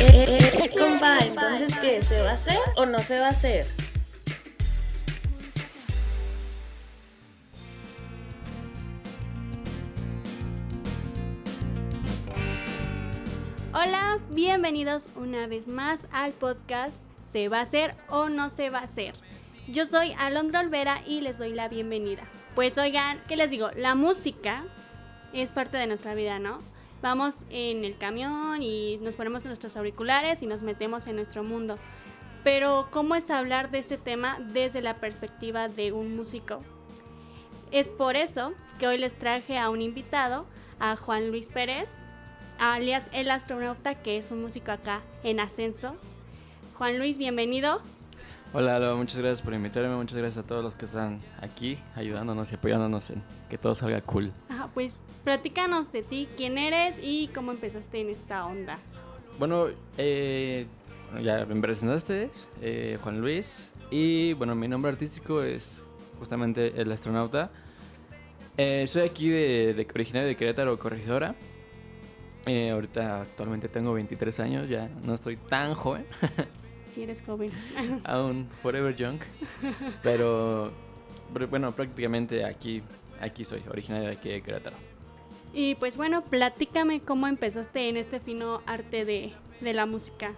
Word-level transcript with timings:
Eh, 0.00 0.12
eh, 0.12 0.70
entonces, 1.20 1.74
¿qué? 1.80 2.02
¿Se 2.02 2.20
va 2.22 2.30
a 2.30 2.34
hacer 2.34 2.58
o 2.76 2.86
no 2.86 2.98
se 2.98 3.18
va 3.18 3.26
a 3.26 3.30
hacer? 3.30 3.66
Hola, 13.72 14.18
bienvenidos 14.30 15.08
una 15.16 15.46
vez 15.46 15.68
más 15.68 16.06
al 16.10 16.32
podcast 16.32 16.96
¿Se 17.26 17.48
va 17.48 17.58
a 17.58 17.62
hacer 17.62 17.94
o 18.08 18.28
no 18.28 18.50
se 18.50 18.70
va 18.70 18.78
a 18.78 18.84
hacer? 18.84 19.14
Yo 19.68 19.84
soy 19.84 20.14
Alondra 20.18 20.60
Olvera 20.60 21.02
y 21.06 21.20
les 21.20 21.38
doy 21.38 21.52
la 21.52 21.68
bienvenida. 21.68 22.22
Pues 22.54 22.78
oigan, 22.78 23.20
¿qué 23.28 23.36
les 23.36 23.50
digo? 23.50 23.70
La 23.76 23.94
música 23.94 24.64
es 25.40 25.52
parte 25.52 25.76
de 25.76 25.86
nuestra 25.86 26.14
vida, 26.14 26.38
¿no? 26.38 26.58
Vamos 27.02 27.42
en 27.50 27.84
el 27.84 27.96
camión 27.96 28.62
y 28.62 28.98
nos 29.02 29.16
ponemos 29.16 29.44
nuestros 29.44 29.76
auriculares 29.76 30.42
y 30.42 30.46
nos 30.46 30.62
metemos 30.62 31.06
en 31.06 31.16
nuestro 31.16 31.42
mundo. 31.42 31.78
Pero 32.42 32.88
¿cómo 32.90 33.14
es 33.14 33.30
hablar 33.30 33.70
de 33.70 33.78
este 33.78 33.98
tema 33.98 34.38
desde 34.52 34.80
la 34.80 34.96
perspectiva 34.96 35.68
de 35.68 35.92
un 35.92 36.16
músico? 36.16 36.62
Es 37.70 37.88
por 37.88 38.16
eso 38.16 38.52
que 38.78 38.86
hoy 38.86 38.98
les 38.98 39.18
traje 39.18 39.58
a 39.58 39.70
un 39.70 39.82
invitado, 39.82 40.46
a 40.78 40.96
Juan 40.96 41.30
Luis 41.30 41.48
Pérez, 41.48 42.06
alias 42.58 43.10
El 43.12 43.30
Astronauta, 43.30 43.96
que 43.96 44.18
es 44.18 44.30
un 44.30 44.42
músico 44.42 44.70
acá 44.70 45.02
en 45.24 45.40
ascenso. 45.40 45.96
Juan 46.74 46.98
Luis, 46.98 47.18
bienvenido. 47.18 47.82
Hola, 48.52 48.94
muchas 48.96 49.18
gracias 49.18 49.42
por 49.42 49.52
invitarme, 49.52 49.94
muchas 49.96 50.16
gracias 50.16 50.42
a 50.42 50.46
todos 50.46 50.62
los 50.62 50.76
que 50.76 50.86
están 50.86 51.20
aquí 51.42 51.78
ayudándonos 51.94 52.50
y 52.52 52.54
apoyándonos 52.54 53.10
en 53.10 53.22
que 53.50 53.58
todo 53.58 53.74
salga 53.74 54.00
cool. 54.02 54.32
Ajá, 54.48 54.70
pues 54.72 54.98
platícanos 55.24 55.92
de 55.92 56.02
ti, 56.02 56.28
quién 56.36 56.56
eres 56.56 56.98
y 57.02 57.28
cómo 57.34 57.50
empezaste 57.50 58.00
en 58.00 58.08
esta 58.08 58.46
onda. 58.46 58.78
Bueno, 59.38 59.66
eh, 59.98 60.66
ya 61.22 61.44
me 61.44 61.60
presentaste, 61.60 62.30
eh, 62.62 62.98
Juan 63.02 63.20
Luis, 63.20 63.72
y 63.90 64.32
bueno, 64.34 64.54
mi 64.54 64.68
nombre 64.68 64.90
artístico 64.90 65.42
es 65.42 65.82
justamente 66.18 66.80
El 66.80 66.90
Astronauta. 66.92 67.50
Eh, 68.56 68.86
soy 68.86 69.02
aquí 69.02 69.28
de, 69.28 69.74
de 69.74 69.86
originario 69.94 70.28
de 70.28 70.36
Querétaro, 70.36 70.78
Corregidora. 70.78 71.34
Eh, 72.46 72.70
ahorita 72.70 73.22
actualmente 73.22 73.68
tengo 73.68 73.92
23 73.92 74.40
años, 74.40 74.68
ya 74.68 74.88
no 75.04 75.14
estoy 75.14 75.36
tan 75.36 75.74
joven. 75.74 76.06
Si 76.96 77.02
eres 77.02 77.20
joven. 77.20 77.50
Aún 78.04 78.48
forever 78.62 78.96
young. 78.96 79.18
Pero, 80.02 80.72
pero 81.30 81.46
bueno, 81.46 81.70
prácticamente 81.72 82.42
aquí, 82.42 82.82
aquí 83.20 83.44
soy, 83.44 83.62
originario 83.70 84.08
de 84.08 84.14
aquí 84.14 84.30
de 84.30 84.40
Querétaro. 84.40 84.76
Y 85.52 85.74
pues 85.74 85.98
bueno, 85.98 86.24
platícame 86.24 87.00
cómo 87.00 87.26
empezaste 87.26 87.90
en 87.90 87.98
este 87.98 88.18
fino 88.18 88.62
arte 88.64 89.04
de, 89.04 89.34
de 89.60 89.74
la 89.74 89.84
música. 89.84 90.32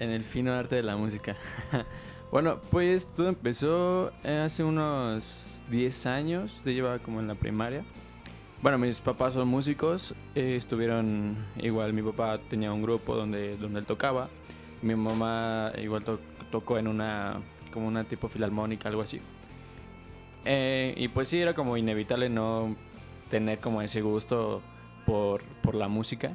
En 0.00 0.10
el 0.10 0.24
fino 0.24 0.52
arte 0.52 0.74
de 0.74 0.82
la 0.82 0.96
música. 0.96 1.36
bueno, 2.32 2.58
pues 2.72 3.06
todo 3.14 3.28
empezó 3.28 4.10
eh, 4.24 4.42
hace 4.44 4.64
unos 4.64 5.62
10 5.70 6.06
años, 6.06 6.56
yo 6.64 6.72
llevaba 6.72 6.98
como 6.98 7.20
en 7.20 7.28
la 7.28 7.36
primaria. 7.36 7.84
Bueno, 8.62 8.78
mis 8.78 9.00
papás 9.00 9.34
son 9.34 9.46
músicos, 9.46 10.12
eh, 10.34 10.56
estuvieron 10.56 11.36
igual, 11.58 11.92
mi 11.92 12.02
papá 12.02 12.40
tenía 12.50 12.72
un 12.72 12.82
grupo 12.82 13.14
donde, 13.14 13.56
donde 13.56 13.78
él 13.78 13.86
tocaba, 13.86 14.28
mi 14.82 14.94
mamá 14.94 15.72
igual 15.82 16.04
to- 16.04 16.20
tocó 16.50 16.78
en 16.78 16.88
una, 16.88 17.40
como 17.72 17.88
una 17.88 18.04
tipo 18.04 18.28
filarmónica, 18.28 18.88
algo 18.88 19.02
así. 19.02 19.20
Eh, 20.44 20.94
y 20.96 21.08
pues 21.08 21.28
sí, 21.28 21.38
era 21.38 21.54
como 21.54 21.76
inevitable 21.76 22.28
no 22.28 22.74
tener 23.28 23.58
como 23.58 23.82
ese 23.82 24.00
gusto 24.00 24.62
por, 25.04 25.42
por 25.62 25.74
la 25.74 25.88
música. 25.88 26.32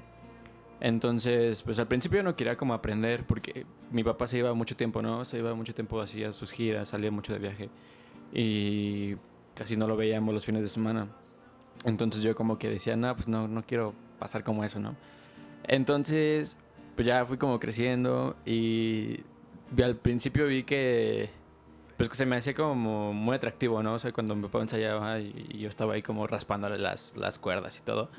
Entonces, 0.79 1.61
pues 1.63 1.79
al 1.79 1.87
principio 1.87 2.21
no 2.23 2.35
quería 2.35 2.57
como 2.57 2.73
aprender 2.73 3.25
porque 3.25 3.65
mi 3.91 4.03
papá 4.03 4.27
se 4.27 4.37
iba 4.39 4.53
mucho 4.53 4.75
tiempo, 4.75 5.01
¿no? 5.01 5.23
Se 5.23 5.39
iba 5.39 5.53
mucho 5.55 5.73
tiempo 5.73 6.01
así 6.01 6.23
a 6.23 6.33
sus 6.33 6.51
giras, 6.51 6.89
salía 6.89 7.09
mucho 7.09 7.31
de 7.33 7.39
viaje 7.39 7.69
y 8.33 9.15
casi 9.55 9.77
no 9.77 9.87
lo 9.87 9.95
veíamos 9.95 10.33
los 10.33 10.45
fines 10.45 10.61
de 10.61 10.67
semana. 10.69 11.07
Entonces 11.85 12.21
yo 12.21 12.35
como 12.35 12.57
que 12.59 12.69
decía, 12.69 12.95
no, 12.97 13.15
pues 13.15 13.27
no, 13.29 13.47
no 13.47 13.63
quiero 13.63 13.93
pasar 14.19 14.43
como 14.43 14.63
eso, 14.63 14.79
¿no? 14.79 14.95
Entonces, 15.65 16.57
pues 16.95 17.07
ya 17.07 17.25
fui 17.25 17.37
como 17.37 17.59
creciendo 17.59 18.35
y 18.45 19.21
al 19.81 19.95
principio 19.95 20.47
vi 20.47 20.63
que, 20.63 21.29
pues 21.97 22.09
que 22.09 22.15
se 22.15 22.25
me 22.25 22.35
hacía 22.35 22.53
como 22.53 23.13
muy 23.13 23.35
atractivo, 23.35 23.81
¿no? 23.81 23.93
O 23.95 23.99
sea, 23.99 24.11
cuando 24.11 24.35
mi 24.35 24.43
papá 24.43 24.61
ensayaba 24.61 25.19
y, 25.19 25.57
yo 25.57 25.69
estaba 25.69 25.93
ahí 25.93 26.01
como 26.01 26.27
raspándole 26.27 26.77
las, 26.77 27.15
las 27.17 27.39
cuerdas 27.39 27.77
y 27.79 27.81
todo. 27.81 28.09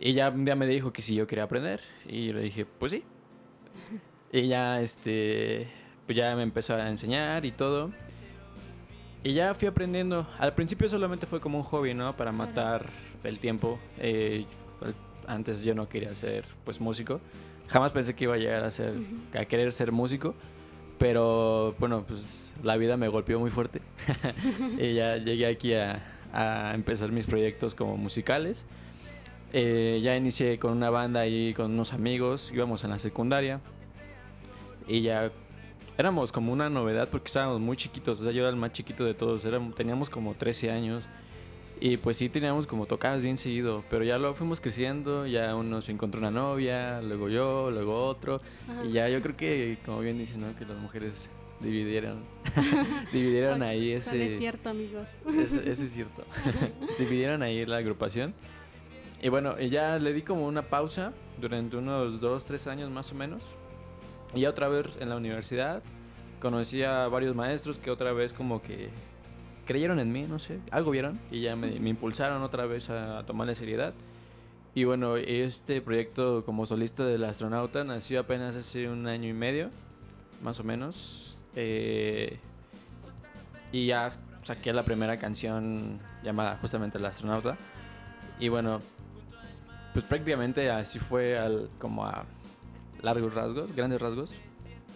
Y 0.00 0.12
ya 0.12 0.28
un 0.28 0.44
día 0.44 0.56
me 0.56 0.66
dijo 0.66 0.92
que 0.92 1.02
si 1.02 1.14
yo 1.14 1.26
quería 1.26 1.44
aprender. 1.44 1.80
Y 2.06 2.32
le 2.32 2.42
dije, 2.42 2.66
pues 2.66 2.92
sí. 2.92 3.04
Y 4.32 4.48
ya, 4.48 4.80
este, 4.80 5.68
pues 6.06 6.16
ya 6.16 6.34
me 6.36 6.42
empezó 6.42 6.74
a 6.74 6.88
enseñar 6.88 7.44
y 7.44 7.52
todo. 7.52 7.92
Y 9.22 9.32
ya 9.32 9.54
fui 9.54 9.68
aprendiendo. 9.68 10.28
Al 10.38 10.54
principio 10.54 10.88
solamente 10.88 11.26
fue 11.26 11.40
como 11.40 11.58
un 11.58 11.64
hobby, 11.64 11.94
¿no? 11.94 12.16
Para 12.16 12.32
matar 12.32 12.90
el 13.24 13.38
tiempo. 13.38 13.78
Eh, 13.98 14.44
antes 15.26 15.62
yo 15.62 15.74
no 15.74 15.88
quería 15.88 16.14
ser, 16.14 16.44
pues, 16.64 16.80
músico. 16.80 17.20
Jamás 17.68 17.92
pensé 17.92 18.14
que 18.14 18.24
iba 18.24 18.34
a 18.34 18.38
llegar 18.38 18.64
a 18.64 18.70
ser, 18.70 18.94
a 19.38 19.44
querer 19.44 19.72
ser 19.72 19.92
músico. 19.92 20.34
Pero, 20.98 21.74
bueno, 21.78 22.04
pues 22.08 22.54
la 22.62 22.76
vida 22.78 22.96
me 22.96 23.08
golpeó 23.08 23.38
muy 23.38 23.50
fuerte. 23.50 23.82
y 24.78 24.94
ya 24.94 25.16
llegué 25.16 25.46
aquí 25.46 25.74
a, 25.74 26.02
a 26.32 26.74
empezar 26.74 27.12
mis 27.12 27.26
proyectos 27.26 27.74
como 27.74 27.96
musicales. 27.96 28.66
Eh, 29.52 30.00
ya 30.02 30.16
inicié 30.16 30.58
con 30.58 30.72
una 30.72 30.90
banda 30.90 31.20
ahí 31.20 31.54
con 31.54 31.72
unos 31.72 31.92
amigos, 31.92 32.50
íbamos 32.52 32.84
en 32.84 32.90
la 32.90 32.98
secundaria 32.98 33.60
y 34.88 35.02
ya 35.02 35.30
éramos 35.96 36.32
como 36.32 36.52
una 36.52 36.68
novedad 36.68 37.08
porque 37.08 37.28
estábamos 37.28 37.60
muy 37.60 37.76
chiquitos, 37.76 38.20
o 38.20 38.24
sea, 38.24 38.32
yo 38.32 38.42
era 38.42 38.50
el 38.50 38.56
más 38.56 38.72
chiquito 38.72 39.04
de 39.04 39.14
todos, 39.14 39.44
éramos, 39.44 39.74
teníamos 39.74 40.10
como 40.10 40.34
13 40.34 40.70
años 40.70 41.04
y 41.80 41.96
pues 41.98 42.16
sí 42.16 42.28
teníamos 42.28 42.66
como 42.66 42.86
tocadas 42.86 43.22
bien 43.22 43.38
seguido, 43.38 43.84
pero 43.90 44.04
ya 44.04 44.18
luego 44.18 44.34
fuimos 44.34 44.60
creciendo, 44.60 45.26
ya 45.26 45.54
uno 45.54 45.82
se 45.82 45.92
encontró 45.92 46.20
una 46.20 46.30
novia, 46.30 47.02
luego 47.02 47.28
yo, 47.28 47.70
luego 47.70 48.06
otro 48.06 48.40
Ajá. 48.68 48.84
y 48.84 48.92
ya 48.92 49.08
yo 49.08 49.20
creo 49.20 49.36
que 49.36 49.78
como 49.84 50.00
bien 50.00 50.18
dicen, 50.18 50.40
¿no? 50.40 50.56
que 50.56 50.64
las 50.64 50.78
mujeres 50.78 51.30
dividieron, 51.60 52.24
dividieron 53.12 53.62
ahí 53.62 53.92
Eso 53.92 54.10
ese... 54.10 54.26
es 54.26 54.38
cierto, 54.38 54.70
amigos. 54.70 55.08
Eso, 55.26 55.60
eso 55.60 55.84
es 55.84 55.92
cierto. 55.92 56.24
Dividieron 56.98 57.42
ahí 57.42 57.64
la 57.66 57.78
agrupación. 57.78 58.34
Y 59.22 59.28
bueno, 59.28 59.58
ya 59.58 59.98
le 59.98 60.12
di 60.12 60.22
como 60.22 60.46
una 60.46 60.62
pausa 60.62 61.12
durante 61.40 61.76
unos 61.76 62.20
dos, 62.20 62.44
tres 62.44 62.66
años 62.66 62.90
más 62.90 63.12
o 63.12 63.14
menos. 63.14 63.42
Y 64.34 64.40
ya 64.40 64.50
otra 64.50 64.68
vez 64.68 64.86
en 65.00 65.08
la 65.08 65.16
universidad 65.16 65.82
conocí 66.40 66.82
a 66.82 67.08
varios 67.08 67.34
maestros 67.34 67.78
que 67.78 67.90
otra 67.90 68.12
vez 68.12 68.32
como 68.32 68.60
que 68.60 68.90
creyeron 69.66 69.98
en 69.98 70.12
mí, 70.12 70.22
no 70.22 70.38
sé, 70.38 70.60
algo 70.70 70.90
vieron 70.90 71.18
y 71.30 71.42
ya 71.42 71.56
me, 71.56 71.78
me 71.78 71.90
impulsaron 71.90 72.42
otra 72.42 72.66
vez 72.66 72.88
a 72.88 73.24
tomarle 73.26 73.54
seriedad. 73.54 73.92
Y 74.76 74.84
bueno, 74.84 75.16
este 75.16 75.80
proyecto 75.80 76.44
como 76.44 76.66
solista 76.66 77.04
del 77.06 77.24
astronauta 77.24 77.82
nació 77.82 78.20
apenas 78.20 78.56
hace 78.56 78.90
un 78.90 79.06
año 79.06 79.26
y 79.26 79.32
medio, 79.32 79.70
más 80.42 80.60
o 80.60 80.64
menos. 80.64 81.38
Eh, 81.54 82.38
y 83.72 83.86
ya 83.86 84.10
saqué 84.42 84.74
la 84.74 84.84
primera 84.84 85.18
canción 85.18 85.98
llamada 86.22 86.58
justamente 86.60 86.98
El 86.98 87.06
astronauta. 87.06 87.56
Y 88.38 88.48
bueno, 88.48 88.82
pues 89.94 90.04
prácticamente 90.04 90.70
así 90.70 90.98
fue 90.98 91.38
al, 91.38 91.70
como 91.78 92.04
a 92.04 92.26
largos 93.02 93.32
rasgos, 93.32 93.74
grandes 93.74 93.98
rasgos, 93.98 94.34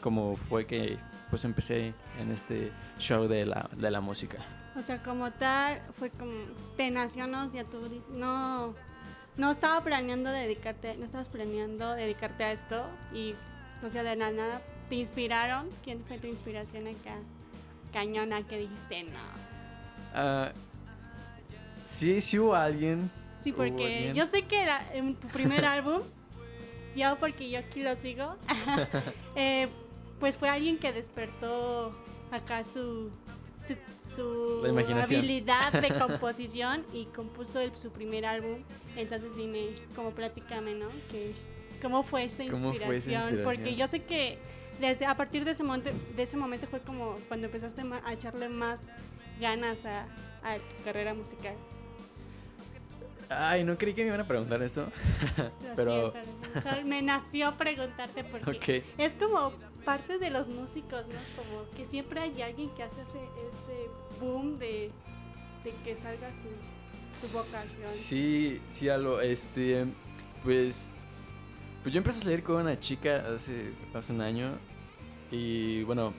como 0.03 0.37
fue 0.37 0.67
que 0.67 0.99
pues 1.31 1.45
empecé 1.45 1.95
en 2.19 2.31
este 2.33 2.73
show 2.99 3.29
de 3.29 3.47
la, 3.47 3.71
de 3.77 3.91
la 3.91 4.01
música. 4.01 4.39
O 4.77 4.83
sea, 4.83 5.03
como 5.03 5.31
tal, 5.33 5.81
fue 5.99 6.11
como, 6.11 6.33
te 6.77 6.91
nació, 6.91 7.27
¿no? 7.27 7.45
O 7.45 7.49
sea, 7.49 7.65
tú 7.65 7.79
no, 8.11 8.75
no 9.37 9.51
estaba 9.51 9.83
planeando 9.83 10.31
dedicarte, 10.31 10.97
no 10.97 11.05
estabas 11.05 11.29
planeando 11.29 11.95
dedicarte 11.95 12.45
a 12.45 12.53
esto 12.53 12.85
y, 13.13 13.35
o 13.85 13.91
sea, 13.91 14.03
de 14.03 14.17
la 14.17 14.31
nada, 14.31 14.61
te 14.89 14.97
inspiraron. 14.97 15.69
¿Quién 15.83 16.05
fue 16.07 16.19
tu 16.19 16.27
inspiración 16.27 16.87
acá? 16.87 17.17
Cañona 17.93 18.43
que 18.43 18.59
dijiste, 18.59 19.05
no. 19.05 19.19
Ah, 20.15 20.53
sí, 21.85 22.21
sí 22.21 22.39
hubo 22.39 22.55
alguien. 22.55 23.11
Sí, 23.41 23.51
hubo 23.51 23.59
porque 23.59 23.85
alguien. 23.85 24.15
yo 24.15 24.27
sé 24.27 24.43
que 24.43 24.65
en 24.93 25.15
tu 25.17 25.29
primer 25.29 25.65
álbum, 25.67 26.03
yo 26.95 27.17
porque 27.19 27.51
yo 27.51 27.59
aquí 27.59 27.83
lo 27.83 27.97
sigo, 27.97 28.37
eh, 29.35 29.69
pues 30.21 30.37
fue 30.37 30.49
alguien 30.49 30.79
que 30.79 30.93
despertó 30.93 31.93
acá 32.31 32.63
su, 32.63 33.11
su, 34.15 34.63
habilidad 35.03 35.73
de 35.73 35.89
composición 35.99 36.85
y 36.93 37.07
compuso 37.07 37.59
el- 37.61 37.75
su 37.77 37.91
primer 37.91 38.27
álbum. 38.27 38.63
Entonces 38.97 39.35
dime, 39.37 39.71
como 39.97 40.11
platícame, 40.11 40.75
¿no? 40.75 40.89
Que, 41.11 41.35
¿Cómo 41.83 42.03
fue 42.03 42.25
esta 42.25 42.45
¿Cómo 42.45 42.69
inspiración? 42.69 42.87
fue 42.87 42.97
esa 42.99 43.11
inspiración? 43.13 43.45
Porque 43.45 43.75
yo 43.75 43.87
sé 43.87 44.03
que 44.05 44.39
desde 44.79 45.07
a 45.07 45.17
partir 45.17 45.45
de 45.45 45.53
ese 45.53 45.63
momento, 45.63 45.91
de 46.15 46.23
ese 46.23 46.37
momento 46.37 46.67
fue 46.67 46.81
como 46.81 47.15
cuando 47.29 47.47
empezaste 47.47 47.83
a 48.05 48.13
echarle 48.13 48.49
más 48.49 48.93
ganas 49.41 49.87
a, 49.87 50.03
a 50.43 50.59
tu 50.59 50.85
carrera 50.85 51.15
musical. 51.15 51.55
Ay, 53.31 53.63
no 53.65 53.79
creí 53.79 53.95
que 53.95 54.03
me 54.03 54.09
iban 54.09 54.21
a 54.21 54.27
preguntar 54.27 54.61
esto. 54.63 54.89
Lo 55.39 55.51
Pero- 55.77 56.13
siento, 56.13 56.69
Sol, 56.69 56.85
me 56.85 57.01
nació 57.01 57.57
preguntarte 57.57 58.25
porque 58.25 58.51
Ok. 58.83 58.85
es 58.99 59.15
como 59.15 59.53
parte 59.85 60.19
de 60.19 60.31
los 60.31 60.49
músicos, 60.49 61.07
¿no? 61.07 61.15
Como 61.37 61.71
que 61.77 61.87
siempre 61.87 62.21
hay 62.21 62.43
alguien 62.43 62.71
que 62.75 62.83
hace 62.83 63.03
ese, 63.03 63.19
ese 63.53 63.89
boom 64.21 64.59
de, 64.59 64.91
de 65.65 65.71
que 65.85 65.95
salga 65.95 66.29
su, 66.33 67.27
su 67.27 67.37
vocación. 67.39 67.87
Sí, 67.89 68.61
sí, 68.69 68.89
algo, 68.89 69.21
este, 69.21 69.87
pues, 70.43 70.91
pues 71.85 71.95
yo 71.95 71.99
empecé 71.99 72.19
a 72.19 72.23
salir 72.23 72.43
con 72.43 72.57
una 72.57 72.79
chica 72.81 73.25
hace, 73.35 73.73
hace 73.95 74.13
un 74.13 74.21
año 74.23 74.51
y 75.31 75.85
bueno, 75.85 76.13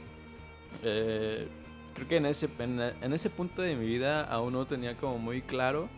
eh, 0.82 1.46
creo 1.94 2.08
que 2.08 2.16
en 2.18 2.26
ese, 2.26 2.50
en, 2.58 2.80
en 2.80 3.14
ese 3.14 3.30
punto 3.30 3.62
de 3.62 3.76
mi 3.76 3.86
vida 3.86 4.24
aún 4.24 4.54
no 4.54 4.66
tenía 4.66 4.96
como 4.96 5.18
muy 5.18 5.42
claro 5.42 5.90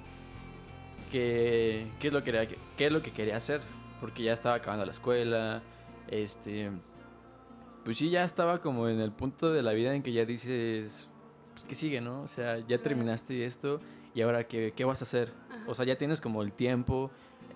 que, 1.13 1.85
qué, 1.99 2.07
es 2.07 2.13
lo 2.13 2.23
que 2.23 2.31
quería, 2.31 2.47
qué 2.75 2.85
es 2.87 2.91
lo 2.91 3.03
que 3.03 3.11
quería 3.11 3.37
hacer, 3.37 3.61
porque 4.01 4.23
ya 4.23 4.33
estaba 4.33 4.55
acabando 4.55 4.83
la 4.83 4.93
escuela, 4.93 5.61
este, 6.07 6.71
pues 7.85 7.97
sí, 7.97 8.09
ya 8.09 8.23
estaba 8.23 8.59
como 8.61 8.89
en 8.89 8.99
el 8.99 9.11
punto 9.11 9.53
de 9.53 9.61
la 9.61 9.73
vida 9.73 9.93
en 9.93 10.01
que 10.01 10.11
ya 10.11 10.25
dices, 10.25 11.07
pues, 11.53 11.65
¿qué 11.65 11.75
sigue, 11.75 12.01
no? 12.01 12.23
O 12.23 12.27
sea, 12.27 12.57
ya 12.67 12.81
terminaste 12.81 13.45
esto 13.45 13.79
y 14.15 14.21
ahora 14.21 14.47
qué, 14.47 14.73
qué 14.75 14.85
vas 14.85 15.01
a 15.01 15.05
hacer. 15.05 15.31
Ajá. 15.51 15.63
O 15.67 15.75
sea, 15.75 15.85
ya 15.85 15.99
tienes 15.99 16.19
como 16.19 16.41
el 16.41 16.51
tiempo 16.51 17.11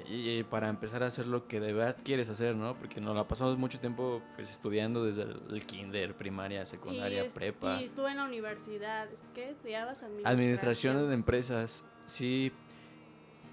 y, 0.07 0.43
para 0.43 0.69
empezar 0.69 1.01
a 1.01 1.07
hacer 1.07 1.25
lo 1.25 1.47
que 1.47 1.59
de 1.59 1.73
verdad 1.73 1.97
quieres 2.03 2.29
hacer, 2.29 2.55
¿no? 2.55 2.77
Porque 2.77 3.01
nos 3.01 3.15
la 3.15 3.27
pasamos 3.27 3.57
mucho 3.57 3.79
tiempo 3.79 4.21
pues, 4.35 4.51
estudiando 4.51 5.03
desde 5.03 5.23
el, 5.23 5.65
kinder, 5.65 6.15
primaria, 6.15 6.63
secundaria, 6.67 7.23
Sí, 7.23 7.27
es- 7.29 7.33
prepa. 7.33 7.81
Y 7.81 7.85
estuve 7.85 8.11
en 8.11 8.17
la 8.17 8.25
universidad. 8.25 9.07
¿Qué 9.33 9.49
estudiabas? 9.49 10.03
Administración. 10.03 10.31
Administración 10.31 11.07
de 11.07 11.13
empresas, 11.15 11.83
sí. 12.05 12.51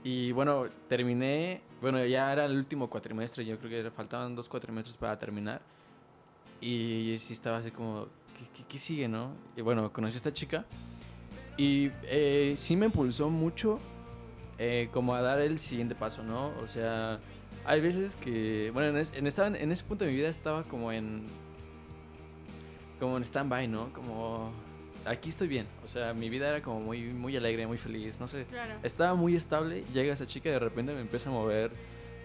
Y 0.04 0.32
bueno, 0.32 0.66
terminé, 0.88 1.62
bueno, 1.80 2.04
ya 2.04 2.30
era 2.32 2.44
el 2.44 2.56
último 2.56 2.88
cuatrimestre, 2.90 3.44
yo 3.44 3.58
creo 3.58 3.84
que 3.84 3.90
faltaban 3.90 4.36
dos 4.36 4.48
cuatrimestres 4.48 4.96
para 4.98 5.18
terminar. 5.18 5.62
Y 6.60 7.16
sí 7.20 7.32
estaba 7.32 7.56
así 7.58 7.70
como, 7.70 8.06
¿qué, 8.38 8.46
qué- 8.54 8.64
qué 8.68 8.78
sigue, 8.78 9.08
no? 9.08 9.32
Y 9.56 9.62
bueno, 9.62 9.92
conocí 9.92 10.14
a 10.14 10.16
esta 10.18 10.32
chica 10.32 10.66
y 11.56 11.90
eh, 12.04 12.54
sí 12.58 12.76
me 12.76 12.86
impulsó 12.86 13.30
mucho 13.30 13.78
eh, 14.58 14.88
como 14.92 15.14
a 15.14 15.22
dar 15.22 15.40
el 15.40 15.58
siguiente 15.58 15.94
paso, 15.94 16.22
¿no? 16.22 16.48
O 16.62 16.68
sea, 16.68 17.18
hay 17.64 17.80
veces 17.80 18.16
que, 18.16 18.70
bueno, 18.74 18.90
en, 18.90 18.96
es- 18.98 19.12
en, 19.14 19.26
estaba- 19.26 19.48
en 19.56 19.72
ese 19.72 19.84
punto 19.84 20.04
de 20.04 20.10
mi 20.10 20.16
vida 20.18 20.28
estaba 20.28 20.64
como 20.64 20.92
en, 20.92 21.24
como 23.00 23.16
en 23.16 23.22
stand-by, 23.24 23.68
¿no? 23.68 23.92
Como, 23.92 24.52
aquí 25.06 25.28
estoy 25.28 25.48
bien. 25.48 25.66
O 25.84 25.88
sea, 25.88 26.14
mi 26.14 26.28
vida 26.30 26.48
era 26.48 26.62
como 26.62 26.80
muy, 26.80 27.00
muy 27.02 27.36
alegre, 27.36 27.66
muy 27.66 27.78
feliz, 27.78 28.20
no 28.20 28.28
sé. 28.28 28.44
Claro. 28.44 28.74
Estaba 28.82 29.14
muy 29.14 29.34
estable, 29.36 29.84
llega 29.92 30.12
esa 30.12 30.26
chica 30.26 30.48
y 30.48 30.52
de 30.52 30.58
repente 30.58 30.92
me 30.94 31.00
empieza 31.00 31.28
a 31.28 31.32
mover, 31.32 31.70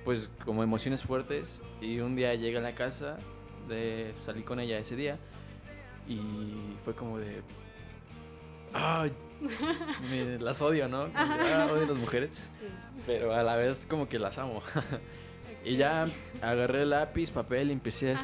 pues, 0.06 0.30
como 0.46 0.64
emociones 0.64 1.04
fuertes. 1.04 1.62
Y 1.82 2.00
un 2.00 2.16
día 2.16 2.34
llega 2.36 2.60
a 2.60 2.64
la 2.64 2.76
casa, 2.76 3.18
de, 3.68 4.14
salí 4.24 4.42
con 4.44 4.60
ella 4.60 4.78
ese 4.80 4.96
día 4.96 5.18
y 6.08 6.20
fue 6.84 6.96
como 6.96 7.18
de... 7.20 7.42
¡Ay! 8.74 9.12
me- 10.12 10.38
las 10.40 10.62
odio, 10.62 10.88
¿no? 10.88 11.10
Ah, 11.16 11.68
odio 11.72 11.84
a 11.84 11.88
las 11.88 11.98
mujeres, 11.98 12.48
Sí. 12.60 12.66
pero 13.06 13.34
a 13.34 13.44
la 13.44 13.56
vez 13.56 13.86
como 13.86 14.08
que 14.10 14.20
las 14.20 14.38
amo. 14.38 14.62
Y 15.66 15.76
ya 15.76 16.08
agarré 16.42 16.86
lápiz, 16.86 17.32
papel 17.32 17.70
y 17.70 17.74
empecé 17.74 18.08
a 18.12 18.14
Ajá. 18.14 18.22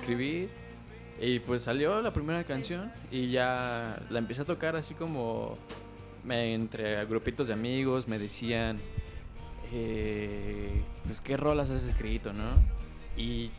Y 1.21 1.39
pues 1.39 1.61
salió 1.63 2.01
la 2.01 2.11
primera 2.11 2.43
canción 2.43 2.91
y 3.09 3.29
ya 3.31 4.01
la 4.09 4.19
empecé 4.19 4.41
a 4.41 4.45
tocar 4.45 4.75
así 4.75 4.93
como 4.93 5.57
entre 6.29 7.05
grupitos 7.05 7.47
de 7.47 7.53
amigos 7.53 8.07
me 8.07 8.17
decían, 8.19 8.77
eh, 9.71 10.81
pues 11.05 11.21
qué 11.21 11.37
rolas 11.37 11.69
has 11.69 11.83
escrito, 11.85 12.33
¿no? 12.33 12.45
Y, 13.15 13.51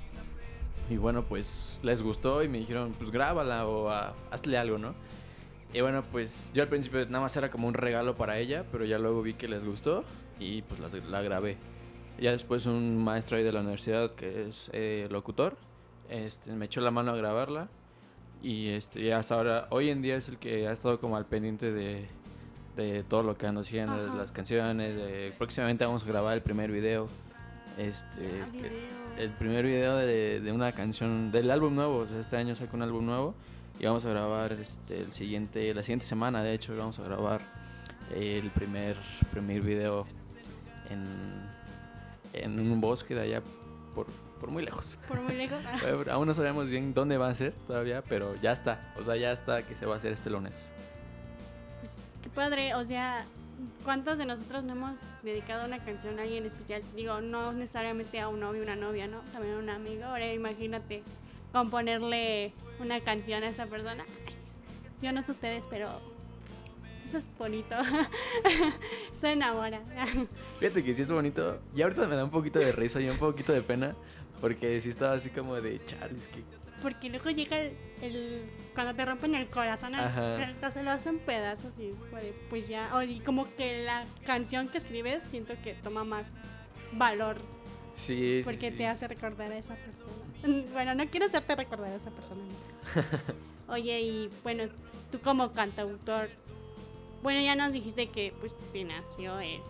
y 0.91 0.97
bueno, 0.97 1.23
pues 1.25 1.79
les 1.83 2.03
gustó 2.03 2.43
y 2.43 2.49
me 2.49 2.59
dijeron, 2.59 2.93
pues 2.99 3.11
grábala 3.11 3.67
o 3.67 3.89
ah, 3.89 4.15
hazle 4.31 4.59
algo, 4.59 4.79
¿no? 4.79 4.95
Y 5.73 5.81
bueno, 5.81 6.03
pues 6.11 6.51
yo 6.55 6.63
al 6.63 6.69
principio 6.69 7.05
nada 7.07 7.21
más 7.21 7.37
era 7.37 7.51
como 7.51 7.69
un 7.69 7.75
regalo 7.75 8.17
para 8.17 8.39
ella, 8.39 8.65
pero 8.71 8.85
ya 8.85 8.99
luego 8.99 9.23
vi 9.23 9.35
que 9.35 9.49
les 9.49 9.65
gustó 9.65 10.05
y 10.39 10.63
pues 10.63 10.81
las- 10.81 10.95
la, 11.09 11.23
grabé. 11.23 11.57
Ya 12.21 12.33
después 12.33 12.67
un 12.67 13.03
maestro 13.03 13.37
ahí 13.37 13.43
de 13.45 13.53
la 13.53 13.61
universidad 13.61 14.11
que 14.15 14.49
es 14.49 14.71
eh, 14.73 15.07
locutor, 15.11 15.57
este, 16.11 16.53
me 16.53 16.67
echó 16.67 16.81
la 16.81 16.91
mano 16.91 17.13
a 17.13 17.17
grabarla 17.17 17.69
y 18.43 18.69
este, 18.69 19.03
ya 19.05 19.19
hasta 19.19 19.35
ahora, 19.35 19.67
hoy 19.71 19.91
en 19.91 20.03
día 20.03 20.17
es 20.17 20.29
el 20.29 20.37
que 20.39 20.69
ha 20.69 20.73
estado 20.73 21.01
como 21.01 21.17
al 21.17 21.27
pendiente 21.27 21.73
de, 21.73 22.07
de 22.77 23.03
todo 23.05 23.23
lo 23.23 23.37
que 23.37 23.47
ando 23.47 23.63
haciendo, 23.63 23.97
de 24.11 24.17
las 24.17 24.31
canciones, 24.33 24.95
de- 24.97 25.33
próximamente 25.39 25.85
vamos 25.85 26.03
a 26.05 26.07
grabar 26.07 26.35
el 26.35 26.43
primer 26.43 26.71
video. 26.71 27.09
Este, 27.79 28.43
Ah, 28.43 28.49
video. 28.53 28.71
el 29.19 29.31
primer 29.33 29.65
video 29.65 29.97
de, 29.97 30.41
de 30.41 30.53
una 30.53 30.73
canción 30.73 31.31
del 31.33 31.51
álbum 31.51 31.75
nuevo. 31.75 31.99
o 31.99 32.07
sea, 32.07 32.21
este 32.21 32.37
año 32.37 32.55
saco 32.55 32.77
un 32.77 32.83
álbum 32.83 33.05
nuevo 33.05 33.35
y 33.79 33.85
vamos 33.85 34.05
a 34.07 34.11
grabar 34.11 34.53
este, 34.53 34.99
el 35.01 35.13
siguiente, 35.13 35.75
la 35.75 35.83
siguiente 35.83 36.07
semana, 36.07 36.43
de 36.43 36.55
hecho, 36.55 36.75
vamos 36.77 36.99
a 36.99 37.03
grabar 37.03 37.41
el 38.15 38.51
primer, 38.51 38.97
primer 39.33 39.61
video 39.63 40.07
en, 40.89 41.05
en 42.33 42.59
un 42.61 42.81
bosque 42.81 43.15
de 43.15 43.21
allá 43.23 43.43
por, 43.95 44.07
por 44.41 44.51
muy 44.51 44.65
lejos. 44.65 44.99
Por 45.09 45.21
muy 45.21 45.35
lejos. 45.35 45.59
Ah, 45.67 46.13
Aún 46.13 46.27
no 46.27 46.35
sabemos 46.35 46.69
bien 46.69 46.95
dónde 46.95 47.17
va 47.17 47.29
a 47.29 47.35
ser 47.35 47.53
todavía, 47.67 48.03
pero 48.09 48.35
ya 48.37 48.53
está. 48.53 48.93
O 48.99 49.03
sea, 49.03 49.17
ya 49.17 49.33
está 49.33 49.63
que 49.63 49.75
se 49.75 49.87
va 49.87 49.95
a 49.95 49.97
hacer 49.99 50.13
este 50.13 50.31
lunes. 50.31 50.71
Pues 51.81 52.07
qué 52.23 52.29
padre, 52.29 52.75
o 52.75 52.85
sea, 52.85 53.25
¿cuántos 53.85 54.19
de 54.19 54.27
nosotros 54.27 54.65
no 54.65 54.73
hemos 54.73 54.97
dedicado 55.23 55.67
una 55.67 55.85
canción 55.85 56.19
a 56.19 56.23
alguien 56.23 56.45
especial? 56.47 56.83
Digo, 56.95 57.21
no 57.21 57.53
necesariamente 57.53 58.21
a 58.21 58.29
un 58.29 58.41
novio, 58.41 58.63
una 58.63 58.77
novia, 58.77 59.07
¿no? 59.07 59.21
También 59.33 59.55
a 59.55 59.59
un 59.59 59.71
amigo. 59.71 60.05
Ahora 60.05 60.33
imagínate 60.33 61.03
componerle 61.53 62.53
una 62.81 63.01
canción 63.01 63.43
a 63.43 63.49
esa 63.49 63.67
persona. 63.67 64.05
Yo 65.03 65.13
no 65.13 65.23
sé 65.23 65.33
ustedes, 65.33 65.67
pero 65.69 65.89
eso 67.07 67.19
es 67.19 67.29
bonito. 67.39 67.77
Se 69.13 69.33
enamora. 69.33 69.79
Fíjate 70.59 70.83
que 70.83 70.93
sí 70.93 71.03
es 71.03 71.11
bonito. 71.11 71.61
Y 71.75 71.83
ahorita 71.83 72.07
me 72.09 72.17
da 72.17 72.25
un 72.25 72.31
poquito 72.31 72.59
de 72.59 72.73
risa 72.73 73.01
y 73.01 73.09
un 73.09 73.17
poquito 73.17 73.53
de 73.53 73.63
pena. 73.63 73.95
Porque 74.41 74.81
sí 74.81 74.91
estaba 74.91 75.15
así 75.15 75.31
como 75.31 75.55
de 75.61 75.83
chales 75.85 76.29
que 76.29 76.43
Porque 76.83 77.09
luego 77.09 77.31
llega 77.31 77.59
el, 77.61 77.73
el- 78.03 78.45
cuando 78.75 78.95
te 78.95 79.05
rompen 79.05 79.35
el 79.35 79.47
corazón, 79.49 79.93
se, 80.37 80.71
se 80.73 80.83
lo 80.83 80.91
hacen 80.91 81.19
pedazos 81.19 81.73
y 81.79 81.87
es 81.87 81.99
como 81.99 82.17
de, 82.19 82.35
pues 82.51 82.69
ya, 82.69 82.91
y 83.05 83.21
como 83.21 83.47
que 83.57 83.83
la 83.85 84.05
canción 84.27 84.69
que 84.69 84.77
escribes 84.79 85.23
siento 85.23 85.55
que 85.65 85.73
toma 85.75 86.05
más 86.05 86.33
valor 86.93 87.39
Sí, 87.95 88.39
sí, 88.39 88.43
porque 88.45 88.71
sí. 88.71 88.77
te 88.77 88.87
hace 88.87 89.09
recordar 89.09 89.51
a 89.53 89.57
esa 89.59 89.75
persona. 89.75 90.67
Bueno, 90.73 90.95
no 90.95 91.07
quiero 91.09 91.27
hacerte 91.27 91.57
recordar 91.57 91.93
a 91.93 91.97
esa 91.97 92.11
persona. 92.11 92.43
Oye, 93.69 94.01
y 94.03 94.31
bueno, 94.43 94.65
tú 95.11 95.19
como 95.21 95.51
cantautor, 95.53 96.29
bueno, 97.23 97.41
ya 97.41 97.57
nos 97.57 97.73
dijiste 97.73 98.11
que 98.11 98.33
pues 98.39 98.55
te 98.73 98.85
nació 98.85 99.41
el, 99.41 99.61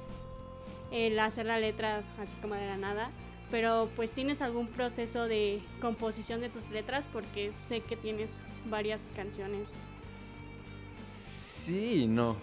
el 0.91 1.19
hacer 1.21 1.47
la 1.47 1.59
letra 1.61 2.03
así 2.21 2.37
como 2.39 2.57
de 2.57 2.67
la 2.67 2.77
nada, 2.77 3.11
pero 3.51 3.89
pues 3.97 4.13
tienes 4.13 4.43
algún 4.43 4.67
proceso 4.69 5.27
de 5.29 5.61
composición 5.81 6.41
de 6.41 6.49
tus 6.49 6.69
letras 6.71 7.07
porque 7.07 7.53
sé 7.59 7.81
que 7.81 7.97
tienes 7.97 8.41
varias 8.69 9.11
canciones. 9.15 9.73
Sí 11.13 12.07
no. 12.09 12.37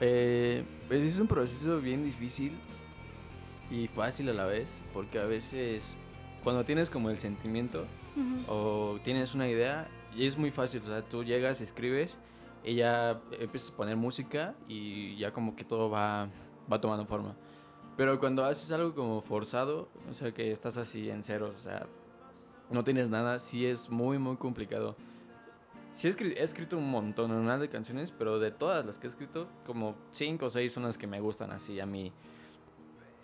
Eh, 0.00 0.64
pues 0.86 1.02
es 1.02 1.18
un 1.18 1.26
proceso 1.26 1.80
bien 1.80 2.04
difícil 2.04 2.52
y 3.70 3.88
fácil 3.88 4.28
a 4.28 4.32
la 4.32 4.46
vez, 4.46 4.80
porque 4.92 5.18
a 5.18 5.24
veces 5.24 5.96
cuando 6.42 6.64
tienes 6.64 6.88
como 6.88 7.10
el 7.10 7.18
sentimiento 7.18 7.86
Ujú. 8.16 8.52
o 8.52 8.98
tienes 9.02 9.34
una 9.34 9.48
idea, 9.48 9.88
y 10.16 10.26
es 10.26 10.38
muy 10.38 10.50
fácil, 10.50 10.82
o 10.82 10.86
sea, 10.86 11.02
tú 11.02 11.24
llegas, 11.24 11.60
escribes 11.60 12.16
y 12.64 12.76
ya 12.76 13.20
empiezas 13.38 13.70
a 13.70 13.76
poner 13.76 13.96
música 13.96 14.54
y 14.68 15.16
ya 15.16 15.32
como 15.32 15.54
que 15.54 15.64
todo 15.64 15.90
va, 15.90 16.28
va 16.70 16.80
tomando 16.80 17.06
forma. 17.06 17.34
Pero 17.98 18.18
cuando 18.20 18.44
haces 18.44 18.70
algo 18.72 18.94
como 18.94 19.20
forzado, 19.20 19.88
o 20.08 20.14
sea, 20.14 20.32
que 20.32 20.52
estás 20.52 20.76
así 20.78 21.10
en 21.10 21.22
ceros, 21.24 21.54
o 21.56 21.58
sea, 21.58 21.86
no 22.70 22.84
tienes 22.84 23.10
nada, 23.10 23.40
sí 23.40 23.66
es 23.66 23.90
muy, 23.90 24.18
muy 24.18 24.36
complicado. 24.36 24.96
Sí 25.92 26.06
he, 26.06 26.12
escri- 26.12 26.34
he 26.36 26.42
escrito 26.44 26.78
un 26.78 26.88
montón 26.90 27.60
de 27.60 27.68
canciones, 27.68 28.12
pero 28.12 28.38
de 28.38 28.52
todas 28.52 28.86
las 28.86 28.98
que 29.00 29.08
he 29.08 29.10
escrito, 29.10 29.48
como 29.66 29.96
cinco 30.12 30.46
o 30.46 30.50
seis 30.50 30.72
son 30.72 30.84
las 30.84 30.96
que 30.96 31.08
me 31.08 31.20
gustan 31.20 31.50
así 31.50 31.80
a 31.80 31.86
mí. 31.86 32.12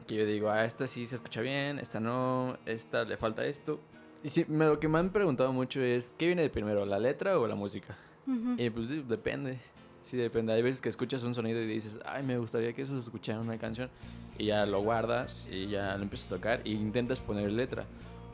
Que 0.09 0.16
yo 0.16 0.26
digo, 0.26 0.50
ah, 0.50 0.64
esta 0.64 0.88
sí 0.88 1.07
se 1.07 1.14
escucha 1.14 1.40
bien, 1.40 1.78
esta 1.78 2.00
no, 2.00 2.59
esta 2.66 3.04
le 3.04 3.16
falta 3.16 3.47
esto. 3.47 3.78
Y 4.25 4.28
sí, 4.31 4.45
lo 4.49 4.81
que 4.81 4.88
me 4.88 4.99
han 4.99 5.11
preguntado 5.11 5.52
mucho 5.52 5.81
es, 5.83 6.12
¿qué 6.19 6.26
viene 6.26 6.43
de 6.43 6.50
primero, 6.50 6.85
la 6.85 6.99
letra 6.99 7.38
o 7.38 7.47
la 7.47 7.54
música? 7.54 7.97
Ujú. 8.26 8.57
Y 8.61 8.71
pues 8.71 8.88
sí, 8.88 9.04
depende. 9.07 9.61
Sí, 10.05 10.19
depende. 10.19 10.53
Hay 10.53 10.61
veces 10.61 10.83
que 10.83 10.91
escuchas 10.91 11.23
un 11.23 11.35
sonido 11.35 11.63
y 11.63 11.67
dices, 11.67 11.99
ay, 12.05 12.23
me 12.23 12.37
gustaría 12.37 12.75
que 12.75 12.83
eso 12.83 12.93
se 12.93 13.01
escuchara 13.01 13.41
en 13.41 13.47
una 13.47 13.59
canción. 13.59 13.89
Y 14.37 14.47
ya 14.47 14.67
lo 14.67 14.83
guardas 14.83 15.49
y 15.51 15.69
ya 15.69 15.97
lo 15.97 16.03
empiezas 16.03 16.27
a 16.27 16.31
tocar 16.37 16.61
e 16.65 16.71
intentas 16.71 17.21
poner 17.21 17.51
letra. 17.51 17.87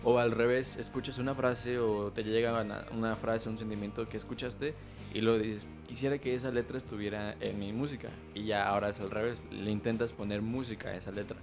O 0.03 0.19
al 0.19 0.33
revés, 0.33 0.77
escuchas 0.77 1.19
una 1.19 1.35
frase 1.35 1.79
o 1.79 2.11
te 2.11 2.25
llega 2.25 2.61
una, 2.61 2.87
una 2.93 3.15
frase, 3.15 3.49
un 3.49 3.57
sentimiento 3.57 4.09
que 4.09 4.17
escuchaste 4.17 4.75
y 5.15 5.21
lo 5.21 5.39
dices, 5.39 5.69
quisiera 5.87 6.19
que 6.19 6.35
esa 6.35 6.51
letra 6.51 6.77
estuviera 6.77 7.37
en 7.41 7.61
mi 7.61 7.73
música. 7.73 8.09
Y 8.35 8.47
ya 8.47 8.67
ahora 8.67 8.89
es 8.89 8.99
al 8.99 9.11
revés, 9.13 9.45
le 9.53 9.71
intentas 9.71 10.13
poner 10.13 10.43
música 10.43 10.89
a 10.89 10.97
esa 10.97 11.13
letra. 11.13 11.37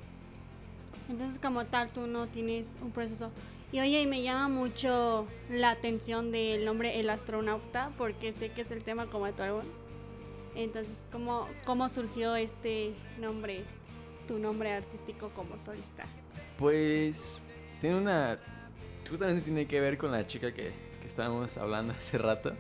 Entonces 1.09 1.39
como 1.39 1.65
tal 1.65 1.89
tú 1.89 2.05
no 2.05 2.27
tienes 2.27 2.75
un 2.81 2.91
proceso. 2.91 3.31
Y 3.71 3.79
oye, 3.79 4.01
y 4.01 4.07
me 4.07 4.23
llama 4.23 4.49
mucho 4.49 5.25
la 5.49 5.71
atención 5.71 6.33
del 6.33 6.65
nombre 6.65 6.99
El 6.99 7.09
Astronauta, 7.09 7.91
porque 7.97 8.33
sé 8.33 8.51
que 8.51 8.61
es 8.61 8.71
el 8.71 8.83
tema 8.83 9.05
como 9.05 9.25
de 9.25 9.33
tu 9.33 9.43
álbum. 9.43 9.63
Entonces, 10.57 11.03
¿cómo, 11.11 11.47
¿cómo 11.67 11.87
surgió 11.87 12.35
este 12.35 12.95
nombre, 13.19 13.63
tu 14.27 14.39
nombre 14.39 14.73
artístico 14.73 15.29
como 15.29 15.59
solista? 15.59 16.05
Pues 16.57 17.39
tiene 17.79 17.97
una... 17.97 18.39
Justamente 19.07 19.43
tiene 19.43 19.67
que 19.67 19.79
ver 19.79 19.99
con 19.99 20.11
la 20.11 20.25
chica 20.25 20.51
que, 20.51 20.73
que 20.99 21.05
estábamos 21.05 21.55
hablando 21.57 21.93
hace 21.97 22.17
rato. 22.17 22.53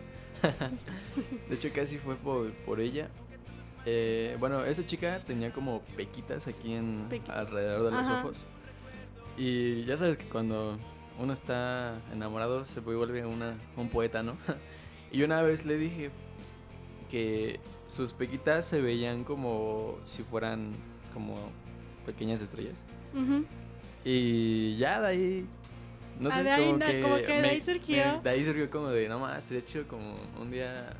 de 1.49 1.55
hecho, 1.55 1.69
casi 1.73 1.97
fue 1.97 2.15
por, 2.17 2.51
por 2.67 2.79
ella. 2.79 3.09
Eh, 3.87 4.37
bueno, 4.39 4.63
esa 4.63 4.85
chica 4.85 5.23
tenía 5.25 5.51
como 5.51 5.81
pequitas 5.95 6.45
aquí 6.47 6.75
en 6.75 7.07
alrededor 7.27 7.83
de 7.83 7.91
los 7.91 8.07
Ajá. 8.07 8.19
ojos. 8.19 8.37
Y 9.39 9.85
ya 9.85 9.97
sabes 9.97 10.17
que 10.17 10.25
cuando 10.25 10.77
uno 11.17 11.33
está 11.33 11.99
enamorado 12.13 12.63
se 12.67 12.79
vuelve 12.79 13.25
una, 13.25 13.57
un 13.75 13.89
poeta, 13.89 14.21
¿no? 14.21 14.37
y 15.11 15.23
una 15.23 15.41
vez 15.41 15.65
le 15.65 15.77
dije 15.77 16.11
que 17.09 17.59
sus 17.87 18.13
pequitas 18.13 18.65
se 18.65 18.81
veían 18.81 19.23
como 19.23 19.97
si 20.03 20.23
fueran 20.23 20.71
como 21.13 21.35
pequeñas 22.05 22.41
estrellas. 22.41 22.83
Y 24.05 24.77
ya 24.77 25.01
de 25.01 25.07
ahí. 25.07 25.45
No 26.19 26.29
Ah, 26.29 26.33
sé, 26.33 26.43
de 26.43 26.51
ahí 26.51 26.65
como 26.65 26.77
na- 26.77 26.87
que. 26.87 27.01
como 27.01 27.15
que 27.17 27.41
de 27.41 27.47
ahí 27.47 27.61
surgió. 27.63 28.03
me- 28.15 28.19
de 28.21 28.29
ahí 28.29 28.45
surgió 28.45 28.69
como 28.69 28.87
de, 28.89 29.07
no 29.07 29.19
más, 29.19 29.49
de 29.49 29.57
hecho, 29.59 29.87
como 29.87 30.15
un 30.39 30.49
día 30.51 30.93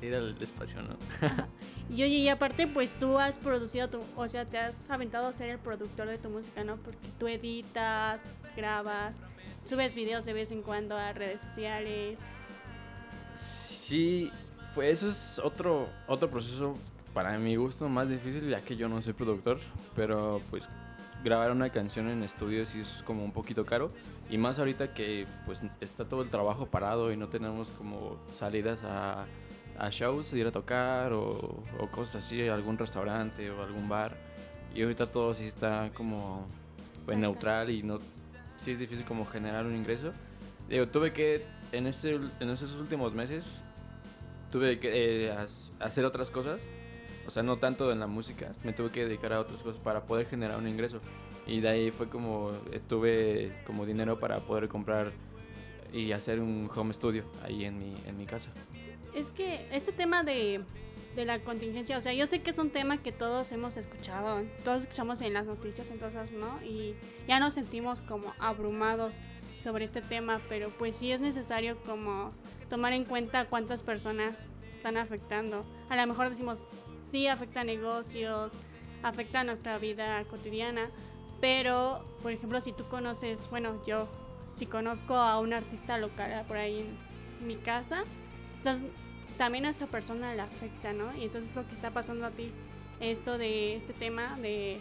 ir 0.00 0.14
al 0.14 0.36
espacio, 0.40 0.82
¿no? 0.82 0.96
Y 1.90 2.02
oye, 2.04 2.16
y 2.16 2.28
aparte, 2.28 2.66
pues 2.68 2.92
tú 2.98 3.18
has 3.18 3.38
producido 3.38 3.88
tu, 3.90 4.00
o 4.16 4.28
sea, 4.28 4.44
te 4.44 4.58
has 4.58 4.88
aventado 4.88 5.26
a 5.26 5.32
ser 5.32 5.50
el 5.50 5.58
productor 5.58 6.06
de 6.06 6.16
tu 6.18 6.30
música, 6.30 6.64
¿no? 6.64 6.76
Porque 6.76 6.98
tú 7.18 7.26
editas, 7.28 8.22
grabas, 8.56 9.20
subes 9.64 9.94
videos 9.94 10.24
de 10.24 10.32
vez 10.32 10.52
en 10.52 10.62
cuando 10.62 10.96
a 10.96 11.12
redes 11.12 11.42
sociales. 11.42 12.18
Sí, 13.32 14.30
fue, 14.74 14.90
eso 14.90 15.08
es 15.08 15.40
otro, 15.42 15.88
otro 16.06 16.30
proceso 16.30 16.76
para 17.14 17.38
mi 17.38 17.56
gusto 17.56 17.88
más 17.88 18.08
difícil, 18.08 18.48
ya 18.48 18.60
que 18.60 18.76
yo 18.76 18.88
no 18.88 19.00
soy 19.02 19.12
productor, 19.12 19.58
pero 19.94 20.40
pues 20.50 20.64
grabar 21.22 21.52
una 21.52 21.70
canción 21.70 22.08
en 22.08 22.22
estudio 22.22 22.66
sí 22.66 22.80
es 22.80 23.02
como 23.04 23.24
un 23.24 23.32
poquito 23.32 23.64
caro, 23.64 23.90
y 24.30 24.38
más 24.38 24.58
ahorita 24.58 24.94
que 24.94 25.26
pues 25.46 25.62
está 25.80 26.04
todo 26.04 26.22
el 26.22 26.30
trabajo 26.30 26.66
parado 26.66 27.12
y 27.12 27.16
no 27.16 27.28
tenemos 27.28 27.70
como 27.72 28.16
salidas 28.34 28.82
a, 28.84 29.26
a 29.78 29.90
shows, 29.90 30.32
ir 30.32 30.46
a 30.46 30.52
tocar 30.52 31.12
o, 31.12 31.62
o 31.78 31.88
cosas 31.90 32.24
así, 32.24 32.48
algún 32.48 32.78
restaurante 32.78 33.50
o 33.50 33.62
algún 33.62 33.88
bar, 33.88 34.16
y 34.74 34.82
ahorita 34.82 35.06
todo 35.06 35.34
sí 35.34 35.44
está 35.44 35.90
como 35.94 36.46
pues, 37.04 37.18
neutral 37.18 37.70
y 37.70 37.82
no, 37.82 37.98
sí 38.56 38.72
es 38.72 38.78
difícil 38.78 39.04
como 39.04 39.26
generar 39.26 39.66
un 39.66 39.76
ingreso. 39.76 40.12
Digo, 40.68 40.88
tuve 40.88 41.12
que, 41.12 41.44
en, 41.72 41.86
ese, 41.86 42.18
en 42.40 42.50
esos 42.50 42.74
últimos 42.76 43.12
meses, 43.12 43.60
tuve 44.52 44.78
que 44.78 45.26
eh, 45.26 45.36
hacer 45.80 46.04
otras 46.04 46.30
cosas. 46.30 46.62
O 47.26 47.30
sea, 47.30 47.42
no 47.42 47.56
tanto 47.56 47.90
en 47.90 47.98
la 48.00 48.06
música, 48.06 48.52
me 48.64 48.72
tuve 48.72 48.90
que 48.90 49.04
dedicar 49.04 49.32
a 49.32 49.40
otras 49.40 49.62
cosas 49.62 49.80
para 49.80 50.02
poder 50.02 50.26
generar 50.26 50.58
un 50.58 50.68
ingreso. 50.68 51.00
Y 51.46 51.60
de 51.60 51.68
ahí 51.68 51.90
fue 51.90 52.08
como, 52.08 52.52
tuve 52.88 53.52
como 53.66 53.86
dinero 53.86 54.20
para 54.20 54.38
poder 54.38 54.68
comprar 54.68 55.12
y 55.92 56.12
hacer 56.12 56.40
un 56.40 56.70
home 56.74 56.94
studio 56.94 57.24
ahí 57.44 57.64
en 57.64 57.78
mi, 57.78 57.94
en 58.06 58.16
mi 58.16 58.26
casa. 58.26 58.50
Es 59.14 59.30
que 59.30 59.66
este 59.72 59.92
tema 59.92 60.24
de, 60.24 60.62
de 61.14 61.24
la 61.24 61.40
contingencia, 61.40 61.96
o 61.96 62.00
sea, 62.00 62.12
yo 62.12 62.26
sé 62.26 62.42
que 62.42 62.50
es 62.50 62.58
un 62.58 62.70
tema 62.70 62.98
que 63.02 63.12
todos 63.12 63.52
hemos 63.52 63.76
escuchado, 63.76 64.42
todos 64.64 64.82
escuchamos 64.82 65.20
en 65.20 65.32
las 65.32 65.46
noticias, 65.46 65.90
entonces, 65.90 66.32
¿no? 66.32 66.60
Y 66.62 66.94
ya 67.28 67.38
nos 67.40 67.54
sentimos 67.54 68.00
como 68.00 68.32
abrumados 68.38 69.14
sobre 69.58 69.84
este 69.84 70.02
tema, 70.02 70.40
pero 70.48 70.70
pues 70.70 70.96
sí 70.96 71.12
es 71.12 71.20
necesario 71.20 71.76
como 71.84 72.32
tomar 72.72 72.94
en 72.94 73.04
cuenta 73.04 73.44
cuántas 73.44 73.82
personas 73.82 74.48
están 74.72 74.96
afectando. 74.96 75.62
A 75.90 75.96
lo 75.96 76.06
mejor 76.06 76.30
decimos, 76.30 76.66
sí 77.02 77.26
afecta 77.26 77.64
negocios, 77.64 78.54
afecta 79.02 79.44
nuestra 79.44 79.76
vida 79.76 80.24
cotidiana, 80.24 80.88
pero, 81.38 82.02
por 82.22 82.32
ejemplo, 82.32 82.62
si 82.62 82.72
tú 82.72 82.88
conoces, 82.88 83.46
bueno, 83.50 83.78
yo, 83.86 84.08
si 84.54 84.64
conozco 84.64 85.12
a 85.16 85.38
un 85.38 85.52
artista 85.52 85.98
local 85.98 86.46
por 86.48 86.56
ahí 86.56 86.80
en 86.80 87.46
mi 87.46 87.56
casa, 87.56 88.04
entonces 88.56 88.82
también 89.36 89.66
a 89.66 89.68
esa 89.68 89.86
persona 89.86 90.34
le 90.34 90.40
afecta, 90.40 90.94
¿no? 90.94 91.14
Y 91.14 91.24
entonces 91.24 91.54
lo 91.54 91.68
que 91.68 91.74
está 91.74 91.90
pasando 91.90 92.24
a 92.24 92.30
ti, 92.30 92.52
esto 93.00 93.36
de 93.36 93.76
este 93.76 93.92
tema 93.92 94.38
de, 94.38 94.80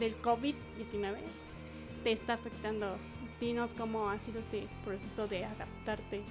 del 0.00 0.20
COVID-19, 0.20 1.18
te 2.02 2.10
está 2.10 2.32
afectando. 2.32 2.96
Dinos 3.38 3.74
cómo 3.74 4.10
ha 4.10 4.18
sido 4.18 4.40
este 4.40 4.66
proceso 4.84 5.28
de 5.28 5.44
adaptarte. 5.44 6.24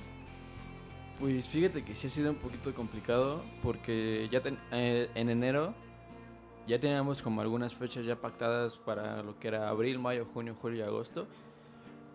Pues 1.21 1.47
fíjate 1.47 1.83
que 1.83 1.93
sí 1.93 2.07
ha 2.07 2.09
sido 2.09 2.31
un 2.31 2.37
poquito 2.37 2.73
complicado 2.73 3.43
porque 3.61 4.27
ya 4.31 4.41
eh, 4.71 5.07
en 5.13 5.29
enero 5.29 5.75
ya 6.65 6.79
teníamos 6.79 7.21
como 7.21 7.41
algunas 7.41 7.75
fechas 7.75 8.05
ya 8.05 8.15
pactadas 8.15 8.75
para 8.77 9.21
lo 9.21 9.37
que 9.37 9.49
era 9.49 9.69
abril, 9.69 9.99
mayo, 9.99 10.25
junio, 10.33 10.57
julio 10.59 10.79
y 10.79 10.81
agosto. 10.81 11.27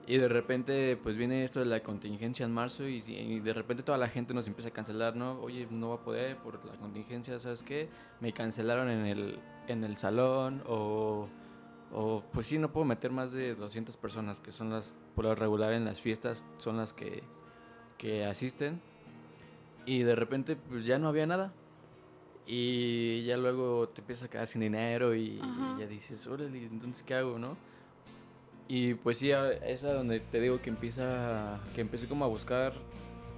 Y 0.09 0.17
de 0.17 0.27
repente 0.27 0.97
pues 0.97 1.17
viene 1.17 1.45
esto 1.45 1.61
de 1.61 1.67
la 1.67 1.85
contingencia 1.85 2.45
en 2.47 2.53
marzo 2.53 2.89
y, 2.89 2.97
y 3.07 3.39
de 3.39 3.53
repente 3.53 3.85
toda 3.85 3.97
la 3.97 4.09
gente 4.09 4.35
nos 4.35 4.49
empieza 4.49 4.71
a 4.71 4.73
cancelar, 4.73 5.15
¿no? 5.15 5.41
Oye, 5.41 5.69
no 5.71 5.91
va 5.91 5.95
a 5.95 6.01
poder 6.01 6.37
por 6.39 6.65
la 6.65 6.75
contingencia, 6.75 7.39
¿sabes 7.39 7.63
qué? 7.63 7.89
Me 8.21 8.33
cancelaron 8.33 8.91
en 8.91 9.07
el, 9.07 9.39
en 9.69 9.85
el 9.85 9.97
salón 9.99 10.65
o, 10.67 11.29
o 11.93 12.25
pues 12.33 12.49
sí, 12.49 12.59
no 12.59 12.73
puedo 12.73 12.85
meter 12.85 13.13
más 13.13 13.31
de 13.31 13.55
200 13.55 13.97
personas 13.99 14.41
que 14.41 14.51
son 14.51 14.71
las, 14.71 14.97
por 15.15 15.27
lo 15.27 15.37
regular 15.37 15.75
en 15.75 15.85
las 15.85 16.01
fiestas, 16.01 16.43
son 16.59 16.77
las 16.77 16.93
que, 16.93 17.23
que 17.99 18.25
asisten. 18.25 18.81
Y 19.87 20.02
de 20.02 20.14
repente 20.16 20.57
pues 20.57 20.85
ya 20.85 20.99
no 20.99 21.09
había 21.09 21.26
nada. 21.26 21.52
Y 22.47 23.25
ya 23.25 23.37
luego 23.37 23.88
te 23.88 24.02
empiezas 24.02 24.25
a 24.25 24.31
quedar 24.31 24.47
sin 24.47 24.61
dinero 24.61 25.14
y, 25.16 25.40
Ajá. 25.43 25.76
ya 25.81 25.87
dices, 25.87 26.26
órale, 26.26 26.64
entonces 26.64 27.02
¿qué 27.02 27.14
hago, 27.14 27.38
no? 27.38 27.57
Y 28.69 28.95
pues 28.95 29.19
sí, 29.19 29.31
es 29.31 29.85
a 29.85 29.93
donde 29.93 30.21
te 30.21 30.40
digo 30.40 30.61
que 30.61 30.71
empieza, 30.71 31.59
que 31.75 31.81
empecé 31.81 32.07
como 32.09 32.25
a 32.25 32.28
buscar 32.28 32.73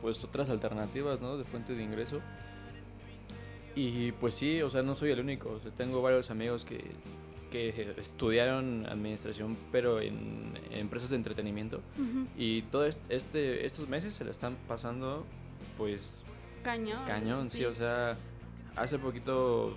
pues 0.03 0.23
otras 0.25 0.49
alternativas, 0.51 1.21
¿no? 1.21 1.37
De 1.39 1.45
fuente 1.45 1.75
de 1.75 1.83
ingreso. 1.83 2.21
Y 3.75 4.13
pues 4.13 4.35
sí, 4.35 4.61
o 4.63 4.71
sea, 4.71 4.83
no 4.83 4.95
soy 4.95 5.11
el 5.13 5.21
único, 5.21 5.51
o 5.53 5.61
sea, 5.61 5.71
tengo 5.71 6.03
varios 6.03 6.31
amigos 6.31 6.65
que, 6.65 6.83
que 7.51 7.95
estudiaron 7.99 8.87
administración, 8.89 9.57
pero 9.71 10.01
en, 10.01 10.53
en 10.71 10.79
empresas 10.81 11.11
de 11.11 11.17
entretenimiento. 11.17 11.81
Y 12.37 12.63
todo 12.63 12.87
est- 12.87 12.99
este, 13.11 13.65
estos 13.67 13.89
meses 13.89 14.15
se 14.15 14.25
le 14.25 14.31
están 14.33 14.57
pasando, 14.67 15.25
pues, 15.77 16.25
Cañón. 16.63 17.05
cañón, 17.07 17.51
sí. 17.51 17.65
o 17.65 17.73
sea, 17.73 18.17
hace 18.77 18.99
poquito 18.99 19.77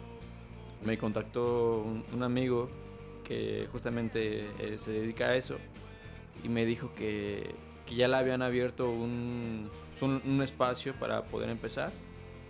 me 0.84 0.98
contactó 0.98 1.82
un, 1.82 2.04
un 2.14 2.24
amigo 2.24 2.70
que 3.24 3.68
justamente 3.72 4.50
eh, 4.60 4.78
se 4.78 4.92
dedica 4.92 5.28
a 5.28 5.36
eso 5.36 5.58
y 6.44 6.50
me 6.50 6.66
dijo 6.66 6.94
que, 6.96 7.54
que 7.86 7.96
ya 7.96 8.08
le 8.08 8.18
habían 8.18 8.42
abierto 8.42 8.90
un, 8.90 9.70
un, 10.02 10.22
un 10.26 10.42
espacio 10.42 10.94
para 10.96 11.24
poder 11.24 11.50
empezar, 11.50 11.92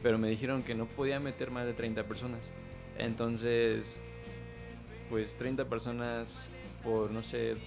pero 0.02 0.18
me 0.18 0.30
dijeron 0.30 0.64
que 0.64 0.76
no 0.76 0.86
podía 0.86 1.20
meter 1.20 1.52
más 1.52 1.66
de 1.66 1.74
30 1.74 2.04
personas. 2.06 2.52
Entonces, 2.98 4.00
pues 5.10 5.36
30 5.36 5.66
personas 5.66 6.48
por, 6.84 7.12
no 7.12 7.22
sé, 7.22 7.58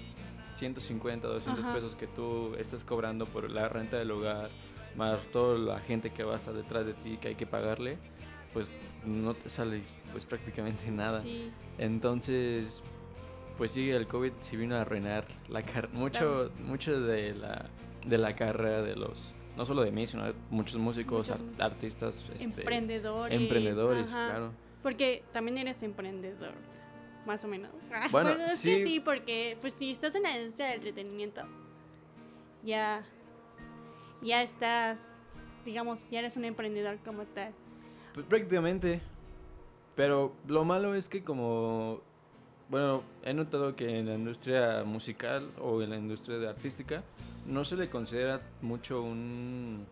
150, 0.54 1.26
200 1.28 1.64
Ajá. 1.64 1.74
pesos 1.74 1.94
que 1.96 2.06
tú 2.06 2.54
estás 2.58 2.84
cobrando 2.84 3.26
por 3.26 3.50
la 3.50 3.68
renta 3.68 3.98
del 3.98 4.10
hogar, 4.10 4.50
más 4.96 5.18
toda 5.32 5.58
la 5.58 5.80
gente 5.80 6.10
que 6.10 6.22
va 6.24 6.34
a 6.34 6.36
estar 6.36 6.54
detrás 6.54 6.86
de 6.86 6.94
ti 6.94 7.16
que 7.18 7.28
hay 7.28 7.34
que 7.34 7.46
pagarle, 7.46 7.98
pues 8.52 8.70
no 9.04 9.34
te 9.34 9.48
sale 9.48 9.82
pues 10.12 10.24
prácticamente 10.24 10.90
nada. 10.90 11.20
Sí. 11.20 11.50
Entonces, 11.78 12.82
pues 13.58 13.72
sí, 13.72 13.90
el 13.90 14.06
COVID 14.06 14.32
sí 14.38 14.56
vino 14.56 14.76
a 14.76 14.80
arruinar 14.82 15.26
la 15.48 15.62
car 15.62 15.88
mucho, 15.92 16.50
mucho 16.60 17.00
de 17.00 17.34
la, 17.34 17.66
de 18.06 18.18
la 18.18 18.34
carrera 18.36 18.82
de 18.82 18.96
los, 18.96 19.32
no 19.56 19.64
solo 19.64 19.82
de 19.82 19.90
mí, 19.92 20.06
sino 20.06 20.24
de 20.26 20.34
muchos 20.50 20.76
músicos, 20.76 21.18
Muchos 21.18 21.30
ar- 21.30 21.40
músicos. 21.40 21.60
artistas, 21.64 22.24
este, 22.32 22.44
Emprendedores. 22.44 23.40
emprendedores, 23.40 24.06
ajá. 24.08 24.26
claro. 24.30 24.52
Porque 24.82 25.24
también 25.32 25.56
eres 25.58 25.82
emprendedor, 25.82 26.52
más 27.26 27.44
o 27.44 27.48
menos. 27.48 27.70
Ah, 27.92 28.08
Bueno, 28.10 28.30
es 28.44 28.58
sí. 28.58 28.68
que 28.70 28.84
sí, 28.84 29.00
porque 29.00 29.56
pues 29.60 29.72
si 29.74 29.90
estás 29.90 30.14
en 30.14 30.24
la 30.24 30.36
industria 30.36 30.66
del 30.68 30.76
entretenimiento, 30.76 31.42
ya, 32.62 33.02
ya 34.24 34.42
estás, 34.42 35.20
digamos, 35.64 36.06
ya 36.10 36.20
eres 36.20 36.36
un 36.36 36.44
emprendedor 36.44 36.98
como 37.04 37.24
tal. 37.24 37.52
Pues 38.14 38.26
prácticamente. 38.26 39.00
Pero 39.94 40.32
lo 40.48 40.64
malo 40.64 40.94
es 40.94 41.08
que 41.08 41.22
como 41.22 42.00
bueno, 42.68 43.02
he 43.22 43.34
notado 43.34 43.76
que 43.76 43.98
en 43.98 44.06
la 44.06 44.14
industria 44.14 44.84
musical 44.84 45.50
o 45.60 45.82
en 45.82 45.90
la 45.90 45.96
industria 45.96 46.38
de 46.38 46.48
artística 46.48 47.04
no 47.46 47.64
se 47.64 47.76
le 47.76 47.90
considera 47.90 48.40
mucho 48.62 49.02
un 49.02 49.86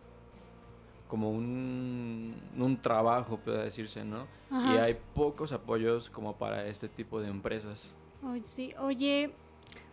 como 1.07 1.29
un, 1.29 2.33
un 2.57 2.81
trabajo, 2.81 3.37
puede 3.37 3.65
decirse, 3.65 4.03
¿no? 4.03 4.25
Y 4.49 4.77
hay 4.77 4.97
pocos 5.13 5.51
apoyos 5.51 6.09
como 6.09 6.35
para 6.35 6.65
este 6.65 6.89
tipo 6.89 7.21
de 7.21 7.27
empresas. 7.27 7.93
Sí, 8.43 8.73
oye, 8.79 9.31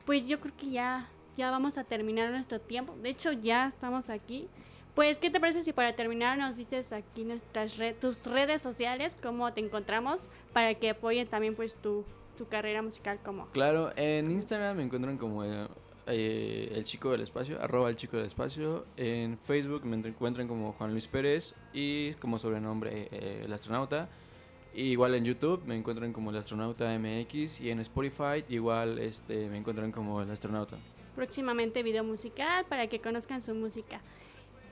pues 0.07 0.27
yo 0.27 0.41
creo 0.41 0.57
que 0.57 0.71
ya, 0.71 1.09
ya 1.41 1.51
vamos 1.51 1.79
a 1.79 1.85
terminar 1.85 2.31
nuestro 2.31 2.61
tiempo. 2.61 2.95
De 3.03 3.09
hecho, 3.09 3.33
ya 3.33 3.67
estamos 3.67 4.11
aquí. 4.11 4.47
Pues, 4.95 5.19
¿qué 5.19 5.31
te 5.31 5.41
parece 5.41 5.63
si 5.63 5.73
para 5.73 5.95
terminar 5.95 6.37
nos 6.37 6.59
dices 6.59 6.93
aquí 6.93 7.25
nuestras 7.25 7.79
tus 7.99 8.27
redes 8.27 8.61
sociales, 8.61 9.17
cómo 9.23 9.51
te 9.55 9.61
encontramos, 9.61 10.25
para 10.53 10.75
que 10.75 10.91
apoyen 10.91 11.27
también 11.27 11.55
pues 11.55 11.75
tu, 11.77 12.05
tu 12.37 12.47
carrera 12.47 12.83
musical 12.83 13.19
como? 13.25 13.47
Claro, 13.53 13.91
en 13.97 14.31
Instagram 14.31 14.77
me 14.77 14.83
encuentran 14.83 15.17
como 15.17 15.43
eh, 15.45 15.67
eh, 16.09 16.73
el 16.75 16.85
chico 16.85 17.11
del 17.13 17.23
espacio, 17.23 17.59
arroba 17.59 17.89
el 17.89 17.97
chico 17.97 18.19
del 18.19 18.27
espacio. 18.27 18.85
En 18.99 19.39
Facebook 19.39 19.87
me 19.87 19.97
encuentran 19.97 20.47
como 20.47 20.75
Juan 20.75 20.91
Luis 20.91 21.09
Pérez 21.09 21.55
y 21.73 22.13
como 22.15 22.39
sobrenombre 22.39 23.09
eh, 23.13 23.45
el 23.47 23.53
astronauta. 23.55 24.11
igual 24.75 25.15
en 25.15 25.25
YouTube 25.25 25.63
me 25.65 25.75
encuentran 25.75 26.13
como 26.13 26.29
el 26.33 26.37
astronauta 26.37 26.99
MX 26.99 27.63
y 27.63 27.71
en 27.71 27.81
Spotify 27.81 28.45
igual 28.51 28.99
este, 28.99 29.49
me 29.49 29.57
encuentran 29.57 29.91
como 29.91 30.21
el 30.21 30.31
astronauta. 30.31 30.77
Próximamente 31.21 31.83
video 31.83 32.03
musical 32.03 32.65
para 32.65 32.87
que 32.87 33.03
conozcan 33.03 33.43
su 33.43 33.55
música. 33.55 34.01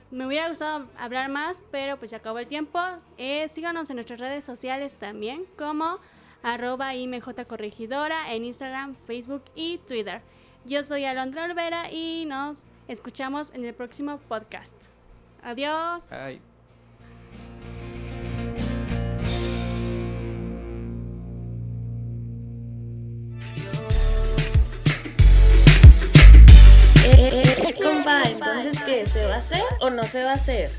Me 0.09 0.25
hubiera 0.25 0.49
gustado 0.49 0.87
hablar 0.97 1.29
más, 1.29 1.61
pero 1.69 1.97
pues 1.97 2.09
se 2.09 2.17
acabó 2.17 2.39
el 2.39 2.47
tiempo. 2.47 2.79
Eh, 3.19 3.47
síganos 3.49 3.87
en 3.91 3.97
nuestras 3.97 4.19
redes 4.19 4.45
sociales 4.45 4.95
también 4.95 5.45
como 5.59 5.99
arroba 6.41 6.95
imjcorregidora 6.95 8.33
en 8.33 8.45
Instagram, 8.45 8.95
Facebook 9.05 9.43
y 9.53 9.77
Twitter. 9.87 10.23
Yo 10.65 10.81
soy 10.81 11.05
Alondra 11.05 11.45
Olvera 11.45 11.91
y 11.91 12.25
nos 12.25 12.63
escuchamos 12.87 13.51
en 13.53 13.63
el 13.63 13.75
próximo 13.75 14.17
podcast. 14.17 14.73
Adiós. 15.43 16.09
Bye. 16.09 16.48
Compa, 27.79 28.23
entonces, 28.23 28.77
¿qué? 28.85 29.05
¿Se 29.05 29.25
va 29.25 29.35
a 29.35 29.37
hacer 29.37 29.63
o 29.79 29.89
no 29.89 30.03
se 30.03 30.23
va 30.23 30.31
a 30.31 30.35
hacer? 30.35 30.71